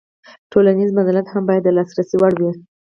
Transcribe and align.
تولنیز 0.51 0.89
منزلت 0.97 1.27
هم 1.29 1.43
باید 1.49 1.63
د 1.65 1.69
لاسرسي 1.77 2.15
وړ 2.17 2.33
وي. 2.41 2.51